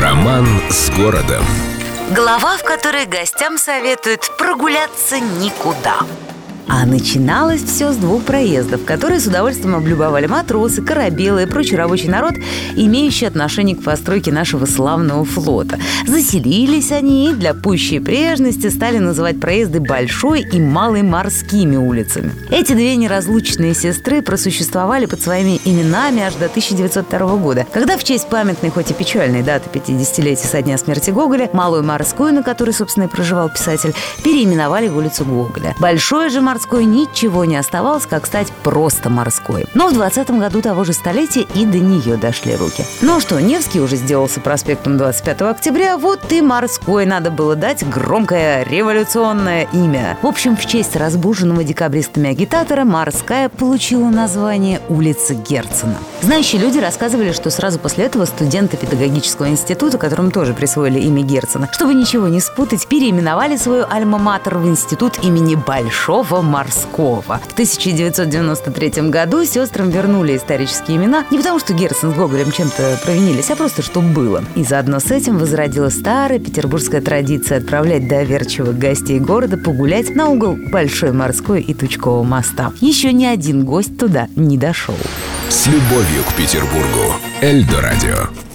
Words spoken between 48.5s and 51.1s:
революционное имя. В общем, в честь